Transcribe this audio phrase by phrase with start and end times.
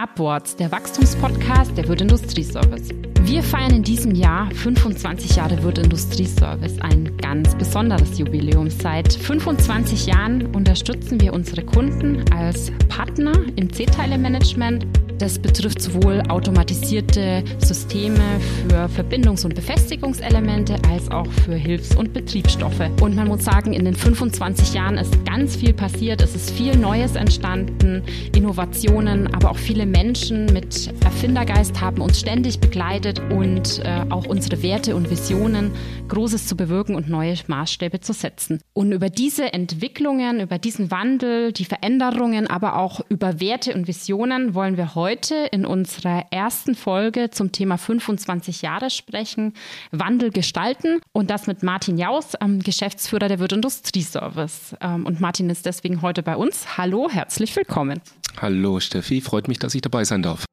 [0.00, 2.90] Upwards, der Wachstumspodcast der Wirt Industrieservice.
[3.22, 8.70] Wir feiern in diesem Jahr 25 Jahre Wirt Industrieservice, ein ganz besonderes Jubiläum.
[8.70, 14.86] Seit 25 Jahren unterstützen wir unsere Kunden als Partner im C-Teile-Management
[15.18, 22.80] das betrifft sowohl automatisierte Systeme für Verbindungs- und Befestigungselemente als auch für Hilfs- und Betriebsstoffe.
[23.00, 26.22] Und man muss sagen, in den 25 Jahren ist ganz viel passiert.
[26.22, 28.02] Es ist viel Neues entstanden,
[28.34, 34.62] Innovationen, aber auch viele Menschen mit Erfindergeist haben uns ständig begleitet und äh, auch unsere
[34.62, 35.72] Werte und Visionen
[36.08, 38.60] Großes zu bewirken und neue Maßstäbe zu setzen.
[38.72, 44.54] Und über diese Entwicklungen, über diesen Wandel, die Veränderungen, aber auch über Werte und Visionen
[44.54, 49.54] wollen wir heute heute in unserer ersten Folge zum Thema 25 Jahre sprechen,
[49.90, 54.76] Wandel gestalten und das mit Martin Jaus, ähm, Geschäftsführer der Wirt Industrieservice.
[54.82, 56.76] Ähm, und Martin ist deswegen heute bei uns.
[56.76, 58.02] Hallo, herzlich willkommen.
[58.36, 60.44] Hallo Steffi, freut mich, dass ich dabei sein darf.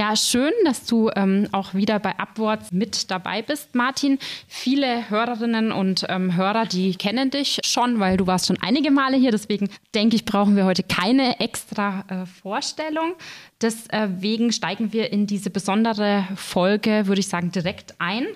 [0.00, 4.18] Ja, schön, dass du ähm, auch wieder bei Upwards mit dabei bist, Martin.
[4.48, 9.18] Viele Hörerinnen und ähm, Hörer, die kennen dich schon, weil du warst schon einige Male
[9.18, 9.30] hier.
[9.30, 13.12] Deswegen denke ich, brauchen wir heute keine extra äh, Vorstellung.
[13.60, 18.26] Deswegen steigen wir in diese besondere Folge, würde ich sagen, direkt ein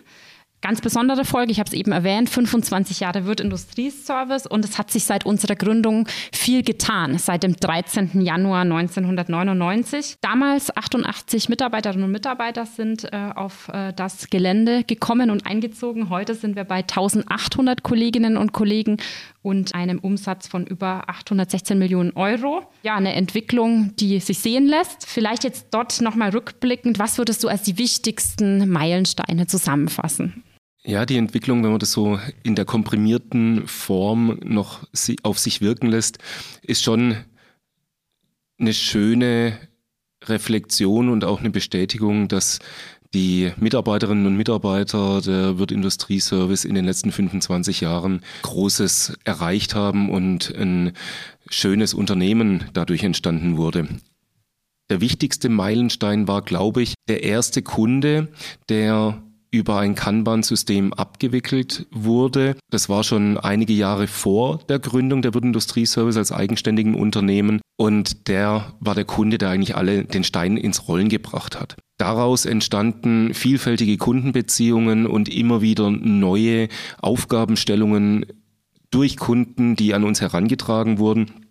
[0.65, 1.53] ganz besondere Folge.
[1.53, 5.57] Ich habe es eben erwähnt, 25 Jahre Wirt Industrieservice und es hat sich seit unserer
[5.57, 8.23] Gründung viel getan, seit dem 13.
[8.23, 10.17] Januar 1999.
[10.23, 16.09] Damals 88 Mitarbeiterinnen und Mitarbeiter sind äh, auf äh, das Gelände gekommen und eingezogen.
[16.09, 18.97] Heute sind wir bei 1800 Kolleginnen und Kollegen
[19.43, 22.63] und einem Umsatz von über 816 Millionen Euro.
[22.83, 25.07] Ja, eine Entwicklung, die sich sehen lässt.
[25.07, 30.43] Vielleicht jetzt dort nochmal rückblickend, was würdest du als die wichtigsten Meilensteine zusammenfassen?
[30.87, 34.87] Ja, die Entwicklung, wenn man das so in der komprimierten Form noch
[35.23, 36.19] auf sich wirken lässt,
[36.63, 37.17] ist schon
[38.59, 39.59] eine schöne
[40.25, 42.59] Reflexion und auch eine Bestätigung, dass
[43.15, 50.11] die Mitarbeiterinnen und Mitarbeiter der Wirt Industrieservice in den letzten 25 Jahren Großes erreicht haben
[50.11, 50.93] und ein
[51.49, 53.89] schönes Unternehmen dadurch entstanden wurde.
[54.91, 58.29] Der wichtigste Meilenstein war, glaube ich, der erste Kunde,
[58.69, 59.23] der
[59.55, 62.57] über ein Kanban-System abgewickelt wurde.
[62.71, 68.27] Das war schon einige Jahre vor der Gründung der Wirt Industrieservice als eigenständigen Unternehmen und
[68.27, 71.77] der war der Kunde, der eigentlich alle den Stein ins Rollen gebracht hat.
[71.99, 76.69] Daraus entstanden vielfältige Kundenbeziehungen und immer wieder neue
[77.01, 78.27] Aufgabenstellungen
[78.91, 81.44] durch Kunden, die an uns herangetragen wurden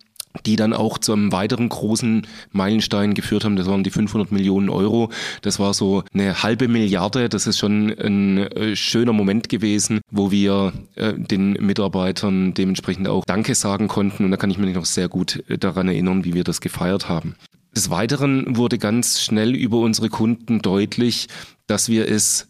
[0.45, 3.55] die dann auch zu einem weiteren großen Meilenstein geführt haben.
[3.55, 5.09] Das waren die 500 Millionen Euro.
[5.41, 7.29] Das war so eine halbe Milliarde.
[7.29, 13.25] Das ist schon ein äh, schöner Moment gewesen, wo wir äh, den Mitarbeitern dementsprechend auch
[13.25, 14.25] Danke sagen konnten.
[14.25, 17.09] Und da kann ich mich noch sehr gut äh, daran erinnern, wie wir das gefeiert
[17.09, 17.35] haben.
[17.75, 21.27] Des Weiteren wurde ganz schnell über unsere Kunden deutlich,
[21.65, 22.47] dass wir es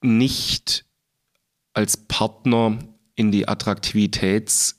[0.00, 0.84] nicht
[1.74, 2.78] als Partner
[3.16, 4.77] in die Attraktivitäts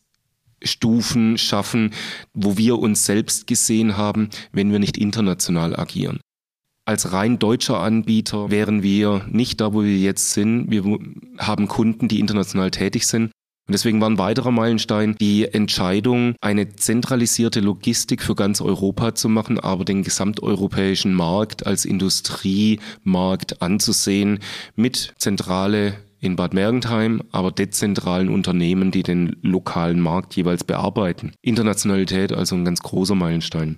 [0.64, 1.92] Stufen schaffen,
[2.34, 6.20] wo wir uns selbst gesehen haben, wenn wir nicht international agieren.
[6.86, 10.72] Als rein deutscher Anbieter wären wir nicht da, wo wir jetzt sind.
[10.72, 10.84] Wir
[11.38, 13.32] haben Kunden, die international tätig sind.
[13.70, 19.30] Und deswegen war ein weiterer Meilenstein die Entscheidung, eine zentralisierte Logistik für ganz Europa zu
[19.30, 24.40] machen, aber den gesamteuropäischen Markt als Industriemarkt anzusehen
[24.76, 31.32] mit zentrale in Bad Mergentheim, aber dezentralen Unternehmen, die den lokalen Markt jeweils bearbeiten.
[31.42, 33.78] Internationalität also ein ganz großer Meilenstein.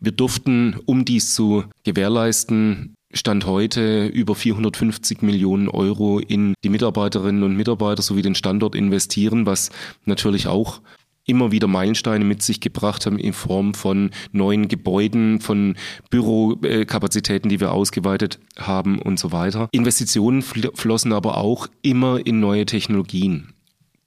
[0.00, 7.42] Wir durften, um dies zu gewährleisten, Stand heute über 450 Millionen Euro in die Mitarbeiterinnen
[7.42, 9.70] und Mitarbeiter sowie den Standort investieren, was
[10.06, 10.80] natürlich auch
[11.26, 15.76] immer wieder Meilensteine mit sich gebracht haben in Form von neuen Gebäuden, von
[16.10, 19.68] Bürokapazitäten, die wir ausgeweitet haben und so weiter.
[19.72, 23.52] Investitionen flossen aber auch immer in neue Technologien.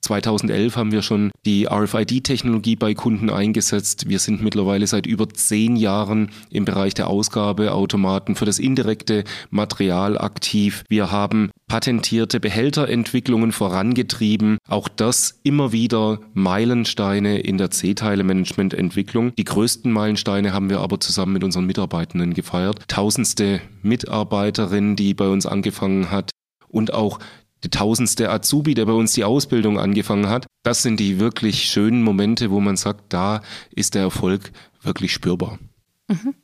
[0.06, 4.08] 2011 haben wir schon die RFID-Technologie bei Kunden eingesetzt.
[4.08, 10.16] Wir sind mittlerweile seit über zehn Jahren im Bereich der Ausgabeautomaten für das indirekte Material
[10.16, 10.84] aktiv.
[10.88, 14.58] Wir haben patentierte Behälterentwicklungen vorangetrieben.
[14.68, 19.34] Auch das immer wieder Meilensteine in der C-Teile-Management-Entwicklung.
[19.34, 22.88] Die größten Meilensteine haben wir aber zusammen mit unseren Mitarbeitenden gefeiert.
[22.88, 26.30] Tausendste Mitarbeiterin, die bei uns angefangen hat
[26.68, 27.18] und auch
[27.64, 30.46] der tausendste Azubi, der bei uns die Ausbildung angefangen hat.
[30.62, 33.42] Das sind die wirklich schönen Momente, wo man sagt, da
[33.74, 34.52] ist der Erfolg
[34.82, 35.58] wirklich spürbar.
[36.08, 36.34] Mhm.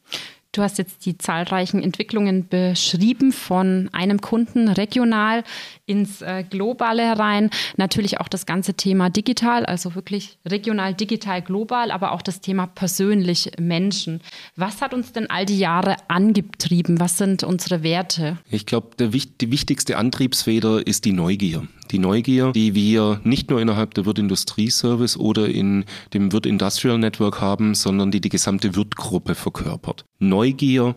[0.52, 5.44] Du hast jetzt die zahlreichen Entwicklungen beschrieben von einem Kunden regional
[5.86, 7.48] ins äh, Globale herein.
[7.78, 12.66] Natürlich auch das ganze Thema digital, also wirklich regional, digital, global, aber auch das Thema
[12.66, 14.20] persönlich Menschen.
[14.54, 17.00] Was hat uns denn all die Jahre angetrieben?
[17.00, 18.36] Was sind unsere Werte?
[18.50, 21.66] Ich glaube, die wichtigste Antriebsfeder ist die Neugier.
[21.92, 25.84] Die Neugier, die wir nicht nur innerhalb der Wirt Industrie Service oder in
[26.14, 30.06] dem Wirt Industrial Network haben, sondern die die gesamte Wirt-Gruppe verkörpert.
[30.18, 30.96] Neugier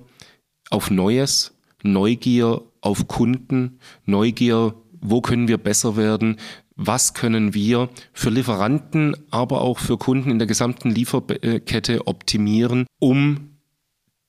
[0.69, 1.53] auf Neues,
[1.83, 6.37] Neugier auf Kunden, Neugier, wo können wir besser werden,
[6.77, 13.57] was können wir für Lieferanten, aber auch für Kunden in der gesamten Lieferkette optimieren, um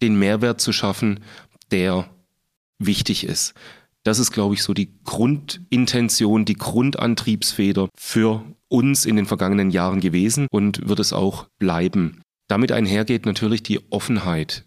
[0.02, 1.20] den Mehrwert zu schaffen,
[1.70, 2.08] der
[2.78, 3.54] wichtig ist.
[4.06, 9.98] Das ist, glaube ich, so die Grundintention, die Grundantriebsfeder für uns in den vergangenen Jahren
[9.98, 12.22] gewesen und wird es auch bleiben.
[12.46, 14.64] Damit einhergeht natürlich die Offenheit.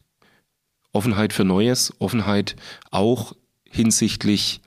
[0.91, 2.57] Offenheit für Neues, Offenheit
[2.91, 3.33] auch
[3.63, 4.59] hinsichtlich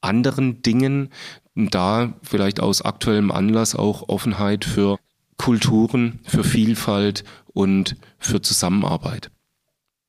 [0.00, 1.10] anderen Dingen,
[1.54, 4.98] da vielleicht aus aktuellem Anlass auch Offenheit für
[5.36, 9.30] Kulturen, für Vielfalt und für Zusammenarbeit.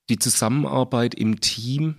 [0.10, 1.98] Die Zusammenarbeit im Team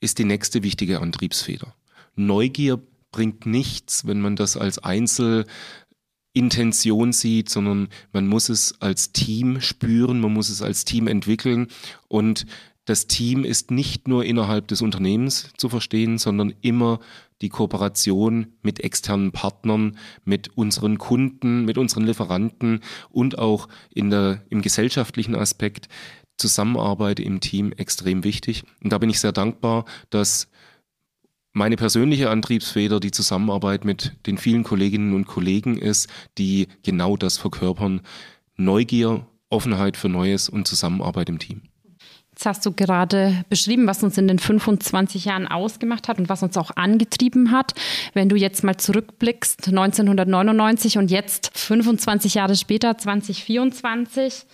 [0.00, 1.74] ist die nächste wichtige Antriebsfeder.
[2.14, 2.80] Neugier
[3.10, 10.20] bringt nichts, wenn man das als Einzelintention sieht, sondern man muss es als Team spüren,
[10.20, 11.68] man muss es als Team entwickeln
[12.08, 12.46] und
[12.84, 17.00] das Team ist nicht nur innerhalb des Unternehmens zu verstehen, sondern immer
[17.42, 22.80] die Kooperation mit externen Partnern, mit unseren Kunden, mit unseren Lieferanten
[23.10, 25.88] und auch in der, im gesellschaftlichen Aspekt
[26.38, 28.64] Zusammenarbeit im Team extrem wichtig.
[28.82, 30.48] Und da bin ich sehr dankbar, dass
[31.52, 36.08] meine persönliche Antriebsfeder die Zusammenarbeit mit den vielen Kolleginnen und Kollegen ist,
[36.38, 38.00] die genau das verkörpern.
[38.56, 41.62] Neugier, Offenheit für Neues und Zusammenarbeit im Team.
[42.30, 46.44] Jetzt hast du gerade beschrieben, was uns in den 25 Jahren ausgemacht hat und was
[46.44, 47.72] uns auch angetrieben hat.
[48.14, 54.46] Wenn du jetzt mal zurückblickst, 1999 und jetzt 25 Jahre später, 2024,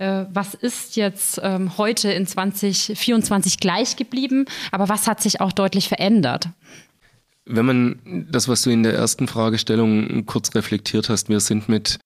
[0.00, 5.52] äh, was ist jetzt ähm, heute in 2024 gleich geblieben, aber was hat sich auch
[5.52, 6.48] deutlich verändert?
[7.44, 11.98] Wenn man das, was du in der ersten Fragestellung kurz reflektiert hast, wir sind mit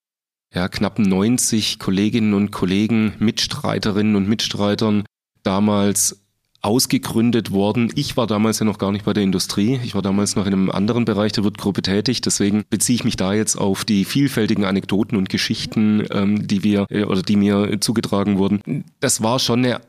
[0.52, 5.05] ja, knapp 90 Kolleginnen und Kollegen, Mitstreiterinnen und Mitstreitern
[5.43, 6.24] damals
[6.65, 7.93] ausgegründet worden.
[7.95, 9.79] Ich war damals ja noch gar nicht bei der Industrie.
[9.85, 12.23] Ich war damals noch in einem anderen Bereich der Wirtgruppe tätig.
[12.23, 16.87] Deswegen beziehe ich mich da jetzt auf die vielfältigen Anekdoten und Geschichten, ähm, die wir
[16.89, 18.85] äh, oder die mir zugetragen wurden.
[19.01, 19.81] Das war schon eine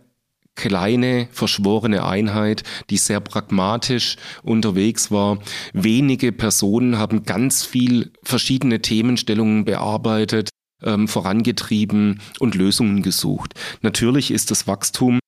[0.55, 5.39] kleine, verschworene Einheit, die sehr pragmatisch unterwegs war.
[5.73, 10.49] Wenige Personen haben ganz viel verschiedene Themenstellungen bearbeitet,
[10.83, 13.53] ähm, vorangetrieben und Lösungen gesucht.
[13.81, 15.19] Natürlich ist das Wachstum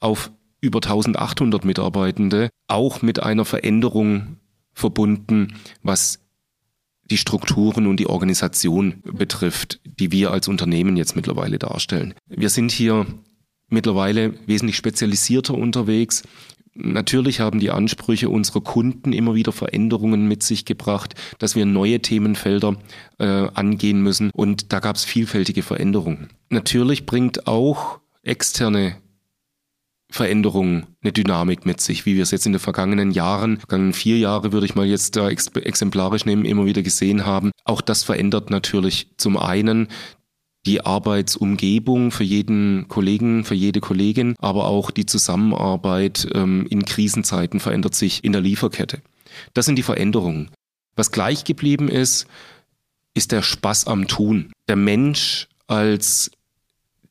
[0.00, 0.30] auf
[0.66, 4.36] über 1800 Mitarbeitende, auch mit einer Veränderung
[4.72, 6.18] verbunden, was
[7.10, 12.14] die Strukturen und die Organisation betrifft, die wir als Unternehmen jetzt mittlerweile darstellen.
[12.26, 13.06] Wir sind hier
[13.68, 16.24] mittlerweile wesentlich spezialisierter unterwegs.
[16.74, 22.00] Natürlich haben die Ansprüche unserer Kunden immer wieder Veränderungen mit sich gebracht, dass wir neue
[22.00, 22.76] Themenfelder
[23.18, 26.28] äh, angehen müssen und da gab es vielfältige Veränderungen.
[26.50, 28.96] Natürlich bringt auch externe
[30.10, 34.18] Veränderung, eine Dynamik mit sich, wie wir es jetzt in den vergangenen Jahren, vergangenen vier
[34.18, 37.50] Jahre würde ich mal jetzt da exemplarisch nehmen, immer wieder gesehen haben.
[37.64, 39.88] Auch das verändert natürlich zum einen
[40.64, 47.60] die Arbeitsumgebung für jeden Kollegen, für jede Kollegin, aber auch die Zusammenarbeit ähm, in Krisenzeiten
[47.60, 49.00] verändert sich in der Lieferkette.
[49.54, 50.50] Das sind die Veränderungen.
[50.96, 52.26] Was gleich geblieben ist,
[53.14, 54.52] ist der Spaß am Tun.
[54.68, 56.30] Der Mensch als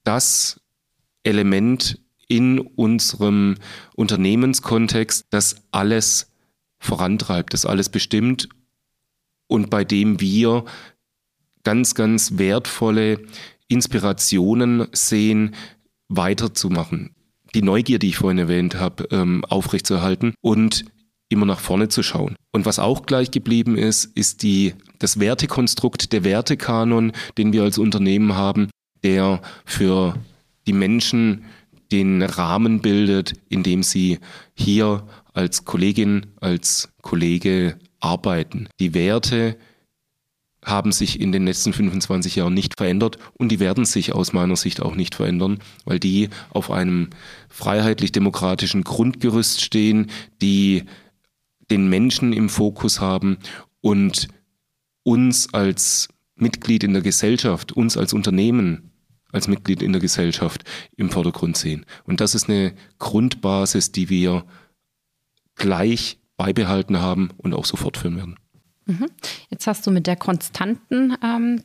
[0.03, 0.59] das
[1.23, 3.55] Element in unserem
[3.95, 6.31] Unternehmenskontext, das alles
[6.79, 8.49] vorantreibt, das alles bestimmt
[9.47, 10.65] und bei dem wir
[11.63, 13.21] ganz, ganz wertvolle
[13.67, 15.55] Inspirationen sehen,
[16.07, 17.15] weiterzumachen.
[17.55, 20.85] Die Neugier, die ich vorhin erwähnt habe, ähm, aufrechtzuerhalten und
[21.29, 22.35] immer nach vorne zu schauen.
[22.51, 27.77] Und was auch gleich geblieben ist, ist die, das Wertekonstrukt, der Wertekanon, den wir als
[27.77, 28.69] Unternehmen haben,
[29.03, 30.15] der für
[30.67, 31.45] die Menschen
[31.91, 34.19] den Rahmen bildet, in dem sie
[34.53, 38.67] hier als Kollegin, als Kollege arbeiten.
[38.79, 39.57] Die Werte
[40.63, 44.55] haben sich in den letzten 25 Jahren nicht verändert und die werden sich aus meiner
[44.55, 47.09] Sicht auch nicht verändern, weil die auf einem
[47.49, 50.07] freiheitlich-demokratischen Grundgerüst stehen,
[50.41, 50.83] die
[51.69, 53.37] den Menschen im Fokus haben
[53.81, 54.27] und
[55.03, 58.91] uns als Mitglied in der Gesellschaft, uns als Unternehmen
[59.35, 60.63] als Mitglied in der Gesellschaft
[60.95, 61.85] im Vordergrund sehen.
[62.05, 64.45] Und das ist eine Grundbasis, die wir
[65.55, 68.39] gleich beibehalten haben und auch so fortführen werden.
[68.85, 69.07] Mhm.
[69.49, 71.61] Jetzt hast du mit der konstanten ähm,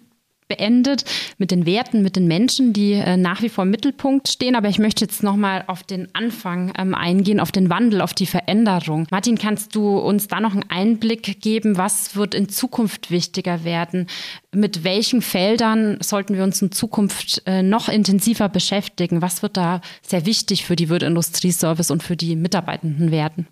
[0.50, 1.04] beendet,
[1.38, 4.56] mit den Werten, mit den Menschen, die äh, nach wie vor im Mittelpunkt stehen.
[4.56, 8.26] Aber ich möchte jetzt nochmal auf den Anfang ähm, eingehen, auf den Wandel, auf die
[8.26, 9.06] Veränderung.
[9.10, 11.78] Martin, kannst du uns da noch einen Einblick geben?
[11.78, 14.08] Was wird in Zukunft wichtiger werden?
[14.52, 19.22] Mit welchen Feldern sollten wir uns in Zukunft äh, noch intensiver beschäftigen?
[19.22, 23.46] Was wird da sehr wichtig für die Wirt Industrieservice und für die Mitarbeitenden werden?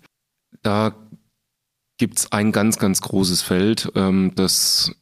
[0.61, 0.93] Da
[1.97, 4.95] gibt es ein ganz, ganz großes Feld, ähm, das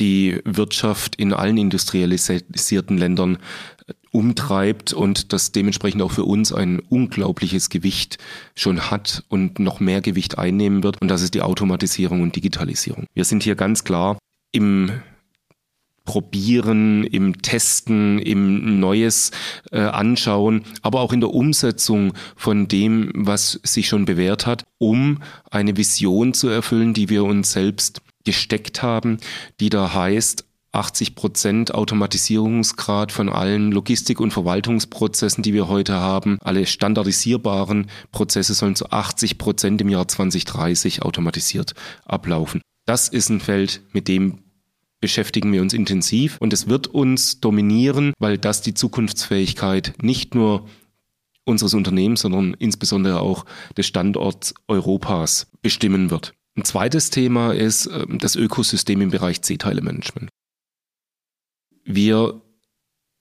[0.00, 3.36] die Wirtschaft in allen industrialisierten Ländern
[3.86, 8.18] äh, umtreibt und das dementsprechend auch für uns ein unglaubliches Gewicht
[8.56, 11.00] schon hat und noch mehr Gewicht einnehmen wird.
[11.00, 13.06] Und das ist die Automatisierung und Digitalisierung.
[13.14, 14.18] Wir sind hier ganz klar
[14.50, 14.90] im
[16.04, 19.30] Probieren, im Testen, im Neues
[19.70, 25.22] äh, anschauen, aber auch in der Umsetzung von dem, was sich schon bewährt hat, um
[25.52, 29.18] eine Vision zu erfüllen, die wir uns selbst gesteckt haben,
[29.60, 36.38] die da heißt, 80 Prozent Automatisierungsgrad von allen Logistik- und Verwaltungsprozessen, die wir heute haben.
[36.42, 41.74] Alle standardisierbaren Prozesse sollen zu 80 Prozent im Jahr 2030 automatisiert
[42.04, 42.62] ablaufen.
[42.86, 44.38] Das ist ein Feld, mit dem
[45.00, 50.68] beschäftigen wir uns intensiv und es wird uns dominieren, weil das die Zukunftsfähigkeit nicht nur
[51.44, 53.44] unseres Unternehmens, sondern insbesondere auch
[53.76, 56.34] des Standorts Europas bestimmen wird.
[56.60, 60.28] Ein zweites Thema ist ähm, das Ökosystem im Bereich C-Teile-Management.
[61.84, 62.42] Wir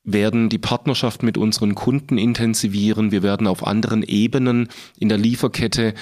[0.03, 3.13] werden die Partnerschaft mit unseren Kunden intensivieren.
[3.13, 4.67] Wir werden auf anderen Ebenen
[4.97, 5.93] in der Lieferkette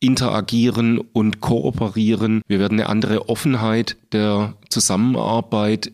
[0.00, 2.40] interagieren und kooperieren.
[2.46, 5.92] Wir werden eine andere Offenheit der Zusammenarbeit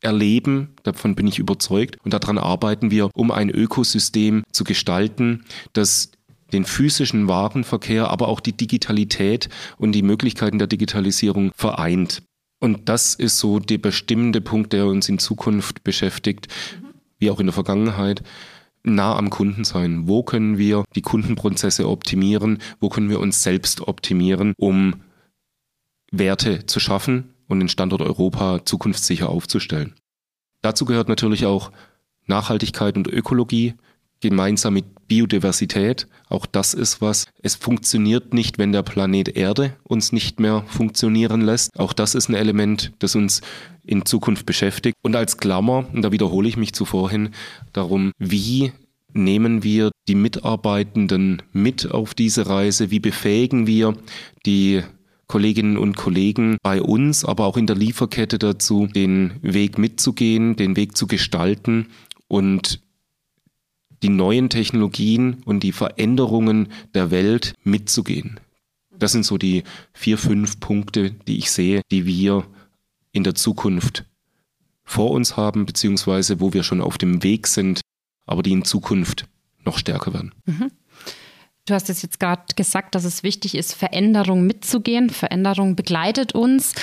[0.00, 0.76] erleben.
[0.82, 1.98] Davon bin ich überzeugt.
[2.04, 5.44] Und daran arbeiten wir, um ein Ökosystem zu gestalten,
[5.74, 6.12] das
[6.52, 9.48] den physischen Warenverkehr, aber auch die Digitalität
[9.78, 12.22] und die Möglichkeiten der Digitalisierung vereint.
[12.60, 16.48] Und das ist so der bestimmende Punkt, der uns in Zukunft beschäftigt,
[17.18, 18.22] wie auch in der Vergangenheit
[18.82, 20.08] nah am Kunden sein.
[20.08, 22.58] Wo können wir die Kundenprozesse optimieren?
[22.80, 25.02] Wo können wir uns selbst optimieren, um
[26.12, 29.94] Werte zu schaffen und den Standort Europa zukunftssicher aufzustellen?
[30.62, 31.72] Dazu gehört natürlich auch
[32.26, 33.74] Nachhaltigkeit und Ökologie
[34.20, 36.06] gemeinsam mit Biodiversität.
[36.28, 37.26] Auch das ist was.
[37.42, 41.78] Es funktioniert nicht, wenn der Planet Erde uns nicht mehr funktionieren lässt.
[41.78, 43.42] Auch das ist ein Element, das uns
[43.84, 44.96] in Zukunft beschäftigt.
[45.02, 47.30] Und als Klammer, und da wiederhole ich mich zuvorhin,
[47.72, 48.72] darum, wie
[49.12, 52.90] nehmen wir die Mitarbeitenden mit auf diese Reise?
[52.90, 53.96] Wie befähigen wir
[54.44, 54.82] die
[55.26, 60.76] Kolleginnen und Kollegen bei uns, aber auch in der Lieferkette dazu, den Weg mitzugehen, den
[60.76, 61.88] Weg zu gestalten
[62.28, 62.80] und
[64.02, 68.40] die neuen Technologien und die Veränderungen der Welt mitzugehen.
[68.98, 72.44] Das sind so die vier, fünf Punkte, die ich sehe, die wir
[73.12, 74.04] in der Zukunft
[74.84, 77.80] vor uns haben, beziehungsweise wo wir schon auf dem Weg sind,
[78.24, 79.26] aber die in Zukunft
[79.64, 80.34] noch stärker werden.
[80.46, 80.70] Mhm.
[81.66, 85.10] Du hast es jetzt gerade gesagt, dass es wichtig ist, Veränderung mitzugehen.
[85.10, 86.74] Veränderung begleitet uns.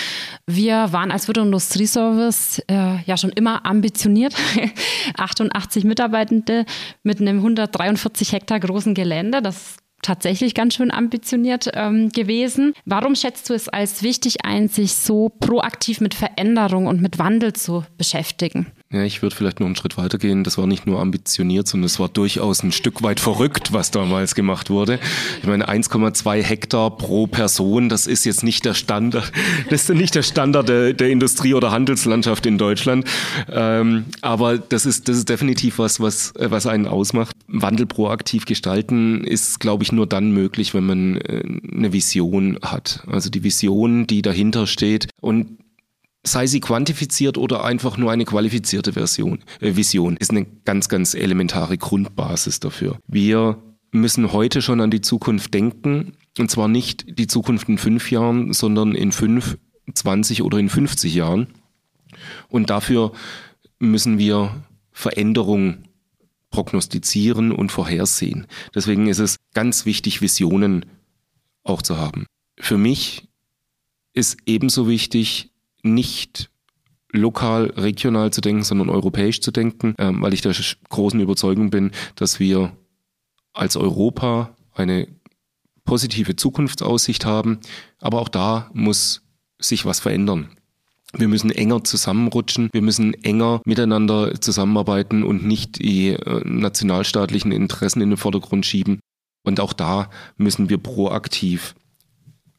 [0.45, 4.35] Wir waren als und Industrieservice äh, ja schon immer ambitioniert.
[5.17, 6.65] 88 Mitarbeitende
[7.01, 9.41] mit einem 143 Hektar großen Gelände.
[9.41, 12.73] Das tatsächlich ganz schön ambitioniert ähm, gewesen.
[12.85, 17.53] Warum schätzt du es als wichtig ein, sich so proaktiv mit Veränderung und mit Wandel
[17.53, 18.67] zu beschäftigen?
[18.93, 20.43] Ja, ich würde vielleicht noch einen Schritt weiter gehen.
[20.43, 24.35] Das war nicht nur ambitioniert, sondern es war durchaus ein Stück weit verrückt, was damals
[24.35, 24.99] gemacht wurde.
[25.41, 29.31] Ich meine, 1,2 Hektar pro Person, das ist jetzt nicht der Standard,
[29.71, 33.07] das ist nicht der Standard der, der Industrie- oder Handelslandschaft in Deutschland.
[33.51, 37.35] Ähm, aber das ist, das ist definitiv was, was, was einen ausmacht.
[37.47, 41.41] Wandel proaktiv gestalten ist, glaube ich, nur dann möglich, wenn man äh,
[41.75, 43.03] eine Vision hat.
[43.07, 45.07] Also die Vision, die dahinter steht.
[45.19, 45.62] Und
[46.25, 51.13] sei sie quantifiziert oder einfach nur eine qualifizierte Version, äh, Vision, ist eine ganz, ganz
[51.13, 52.97] elementare Grundbasis dafür.
[53.07, 53.61] Wir
[53.91, 56.13] müssen heute schon an die Zukunft denken.
[56.39, 59.57] Und zwar nicht die Zukunft in fünf Jahren, sondern in fünf,
[59.93, 61.47] 20 oder in 50 Jahren.
[62.49, 63.11] Und dafür
[63.79, 65.83] müssen wir Veränderung
[66.49, 68.47] prognostizieren und vorhersehen.
[68.73, 70.85] Deswegen ist es ganz wichtig, Visionen
[71.63, 72.25] auch zu haben.
[72.59, 73.27] Für mich
[74.13, 75.52] ist ebenso wichtig,
[75.83, 76.49] nicht
[77.11, 80.55] lokal, regional zu denken, sondern europäisch zu denken, ähm, weil ich der
[80.89, 82.75] großen Überzeugung bin, dass wir
[83.53, 85.07] als Europa eine
[85.85, 87.59] positive Zukunftsaussicht haben.
[87.99, 89.21] Aber auch da muss
[89.59, 90.49] sich was verändern.
[91.15, 98.01] Wir müssen enger zusammenrutschen, wir müssen enger miteinander zusammenarbeiten und nicht die äh, nationalstaatlichen Interessen
[98.01, 98.99] in den Vordergrund schieben.
[99.43, 101.75] Und auch da müssen wir proaktiv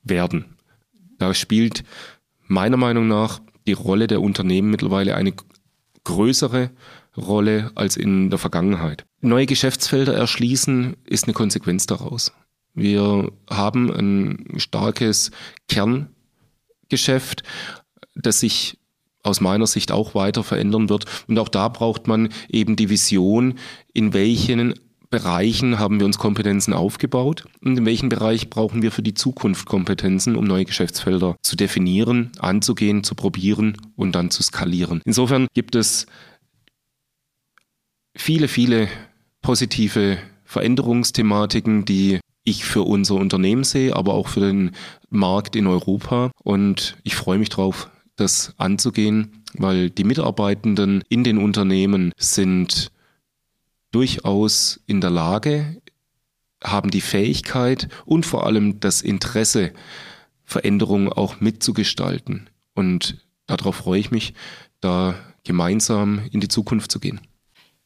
[0.05, 0.57] werden.
[1.19, 1.83] Da spielt
[2.47, 5.33] meiner Meinung nach die Rolle der Unternehmen mittlerweile eine
[6.05, 6.71] größere
[7.17, 9.07] Rolle als in der Vergangenheit.
[9.21, 12.33] Neue Geschäftsfelder erschließen ist eine Konsequenz daraus.
[12.75, 15.31] Wir haben ein starkes
[15.69, 17.45] Kerngeschäft,
[18.15, 18.79] das sich
[19.23, 21.07] aus meiner Sicht auch weiter verändern wird.
[21.29, 23.55] Und auch da braucht man eben die Vision,
[23.95, 24.75] in welchen
[25.15, 29.65] Bereichen haben wir uns Kompetenzen aufgebaut und in welchem Bereich brauchen wir für die Zukunft
[29.65, 35.03] Kompetenzen, um neue Geschäftsfelder zu definieren, anzugehen, zu probieren und dann zu skalieren.
[35.05, 36.07] Insofern gibt es
[38.17, 38.89] viele, viele
[39.41, 44.73] positive Veränderungsthematiken, die ich für unser Unternehmen sehe, aber auch für den
[45.11, 46.33] Markt in Europa.
[46.43, 52.91] Und ich freue mich darauf, das anzugehen, weil die Mitarbeitenden in den Unternehmen sind
[53.95, 55.81] durchaus in der Lage,
[56.63, 59.73] haben die Fähigkeit und vor allem das Interesse,
[60.45, 62.51] Veränderungen auch mitzugestalten.
[62.75, 64.35] Und darauf freue ich mich,
[64.81, 67.21] da gemeinsam in die Zukunft zu gehen.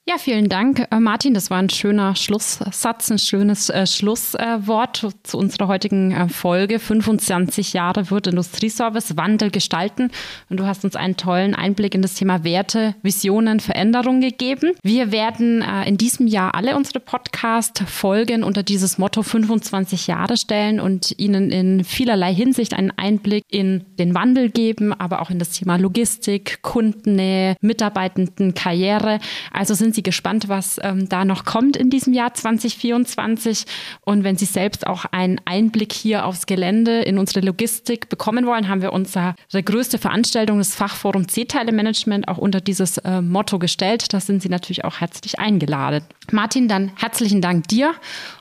[0.09, 1.35] Ja, vielen Dank, äh, Martin.
[1.35, 6.79] Das war ein schöner Schlusssatz, ein schönes äh, Schlusswort äh, zu unserer heutigen äh, Folge.
[6.79, 10.11] 25 Jahre wird Industrieservice Wandel gestalten.
[10.49, 14.73] Und du hast uns einen tollen Einblick in das Thema Werte, Visionen, Veränderung gegeben.
[14.83, 20.81] Wir werden äh, in diesem Jahr alle unsere Podcast-Folgen unter dieses Motto 25 Jahre stellen
[20.81, 25.51] und Ihnen in vielerlei Hinsicht einen Einblick in den Wandel geben, aber auch in das
[25.51, 29.19] Thema Logistik, Kundennähe, Mitarbeitenden, Karriere.
[29.53, 33.65] Also sind Sie gespannt, was ähm, da noch kommt in diesem Jahr 2024.
[34.03, 38.69] Und wenn Sie selbst auch einen Einblick hier aufs Gelände in unsere Logistik bekommen wollen,
[38.69, 44.13] haben wir unsere größte Veranstaltung, das Fachforum C-Teile-Management, auch unter dieses äh, Motto gestellt.
[44.15, 46.05] Da sind Sie natürlich auch herzlich eingeladen.
[46.31, 47.93] Martin, dann herzlichen Dank dir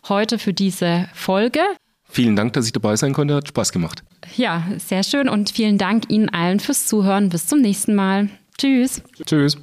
[0.08, 1.62] heute für diese Folge.
[2.08, 3.34] Vielen Dank, dass ich dabei sein konnte.
[3.34, 4.04] Hat Spaß gemacht.
[4.36, 7.30] Ja, sehr schön und vielen Dank Ihnen allen fürs Zuhören.
[7.30, 8.30] Bis zum nächsten Mal.
[8.60, 9.02] Tschüss.
[9.26, 9.58] Tschüss.